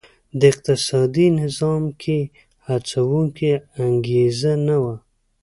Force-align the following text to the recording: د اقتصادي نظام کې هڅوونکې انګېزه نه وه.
د 0.39 0.41
اقتصادي 0.51 1.27
نظام 1.41 1.83
کې 2.01 2.19
هڅوونکې 2.67 3.51
انګېزه 3.85 4.53
نه 4.67 4.77
وه. 4.83 4.95